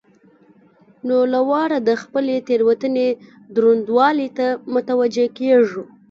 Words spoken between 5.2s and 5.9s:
کېږو.